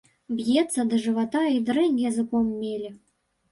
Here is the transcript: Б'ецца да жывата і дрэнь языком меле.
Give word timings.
Б'ецца 0.37 0.85
да 0.93 0.99
жывата 1.03 1.43
і 1.57 1.61
дрэнь 1.69 2.01
языком 2.09 2.51
меле. 2.65 2.93